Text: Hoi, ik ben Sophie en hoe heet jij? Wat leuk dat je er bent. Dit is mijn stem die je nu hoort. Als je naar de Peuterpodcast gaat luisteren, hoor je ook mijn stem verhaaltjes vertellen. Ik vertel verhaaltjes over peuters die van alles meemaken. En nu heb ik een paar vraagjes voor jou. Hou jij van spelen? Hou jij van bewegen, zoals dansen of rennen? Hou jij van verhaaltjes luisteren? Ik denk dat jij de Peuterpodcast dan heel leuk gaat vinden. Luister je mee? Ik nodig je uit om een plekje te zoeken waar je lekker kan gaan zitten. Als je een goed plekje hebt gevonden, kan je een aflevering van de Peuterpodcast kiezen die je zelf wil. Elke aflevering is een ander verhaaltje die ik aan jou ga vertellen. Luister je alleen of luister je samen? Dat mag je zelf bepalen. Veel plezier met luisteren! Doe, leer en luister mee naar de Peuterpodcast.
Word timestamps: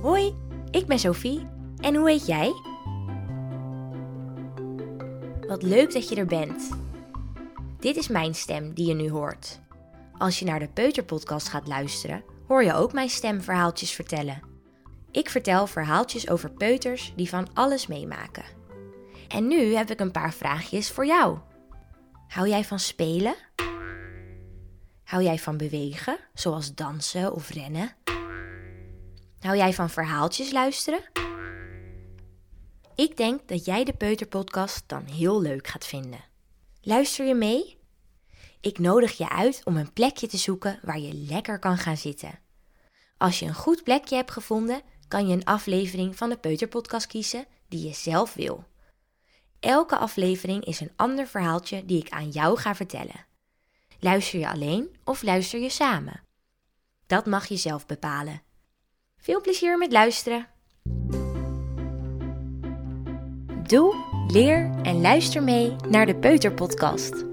Hoi, 0.00 0.36
ik 0.70 0.86
ben 0.86 0.98
Sophie 0.98 1.48
en 1.80 1.94
hoe 1.94 2.10
heet 2.10 2.26
jij? 2.26 2.52
Wat 5.48 5.62
leuk 5.62 5.92
dat 5.92 6.08
je 6.08 6.16
er 6.16 6.26
bent. 6.26 6.68
Dit 7.78 7.96
is 7.96 8.08
mijn 8.08 8.34
stem 8.34 8.74
die 8.74 8.86
je 8.86 8.94
nu 8.94 9.10
hoort. 9.10 9.60
Als 10.18 10.38
je 10.38 10.44
naar 10.44 10.58
de 10.58 10.68
Peuterpodcast 10.68 11.48
gaat 11.48 11.66
luisteren, 11.66 12.24
hoor 12.46 12.64
je 12.64 12.74
ook 12.74 12.92
mijn 12.92 13.08
stem 13.08 13.42
verhaaltjes 13.42 13.92
vertellen. 13.92 14.42
Ik 15.10 15.30
vertel 15.30 15.66
verhaaltjes 15.66 16.28
over 16.30 16.50
peuters 16.50 17.12
die 17.16 17.28
van 17.28 17.48
alles 17.54 17.86
meemaken. 17.86 18.44
En 19.28 19.46
nu 19.46 19.74
heb 19.74 19.90
ik 19.90 20.00
een 20.00 20.12
paar 20.12 20.32
vraagjes 20.32 20.90
voor 20.90 21.06
jou. 21.06 21.38
Hou 22.28 22.48
jij 22.48 22.64
van 22.64 22.78
spelen? 22.78 23.34
Hou 25.04 25.22
jij 25.22 25.38
van 25.38 25.56
bewegen, 25.56 26.18
zoals 26.34 26.74
dansen 26.74 27.32
of 27.32 27.48
rennen? 27.48 27.92
Hou 29.40 29.56
jij 29.56 29.72
van 29.72 29.90
verhaaltjes 29.90 30.52
luisteren? 30.52 31.02
Ik 32.94 33.16
denk 33.16 33.48
dat 33.48 33.64
jij 33.64 33.84
de 33.84 33.92
Peuterpodcast 33.92 34.82
dan 34.86 35.04
heel 35.04 35.40
leuk 35.40 35.66
gaat 35.66 35.86
vinden. 35.86 36.24
Luister 36.80 37.26
je 37.26 37.34
mee? 37.34 37.78
Ik 38.60 38.78
nodig 38.78 39.18
je 39.18 39.28
uit 39.28 39.60
om 39.64 39.76
een 39.76 39.92
plekje 39.92 40.26
te 40.26 40.36
zoeken 40.36 40.80
waar 40.82 40.98
je 40.98 41.14
lekker 41.14 41.58
kan 41.58 41.78
gaan 41.78 41.96
zitten. 41.96 42.38
Als 43.16 43.38
je 43.38 43.46
een 43.46 43.54
goed 43.54 43.84
plekje 43.84 44.16
hebt 44.16 44.30
gevonden, 44.30 44.82
kan 45.08 45.28
je 45.28 45.34
een 45.34 45.44
aflevering 45.44 46.16
van 46.16 46.28
de 46.28 46.36
Peuterpodcast 46.36 47.06
kiezen 47.06 47.46
die 47.68 47.86
je 47.86 47.94
zelf 47.94 48.34
wil. 48.34 48.64
Elke 49.60 49.96
aflevering 49.96 50.64
is 50.64 50.80
een 50.80 50.92
ander 50.96 51.26
verhaaltje 51.26 51.84
die 51.84 51.98
ik 51.98 52.10
aan 52.10 52.30
jou 52.30 52.58
ga 52.58 52.74
vertellen. 52.74 53.26
Luister 53.98 54.38
je 54.38 54.48
alleen 54.48 54.96
of 55.04 55.22
luister 55.22 55.60
je 55.60 55.70
samen? 55.70 56.22
Dat 57.06 57.26
mag 57.26 57.46
je 57.46 57.56
zelf 57.56 57.86
bepalen. 57.86 58.42
Veel 59.20 59.40
plezier 59.40 59.78
met 59.78 59.92
luisteren! 59.92 60.46
Doe, 63.66 63.94
leer 64.28 64.70
en 64.82 65.00
luister 65.00 65.42
mee 65.42 65.76
naar 65.88 66.06
de 66.06 66.16
Peuterpodcast. 66.16 67.29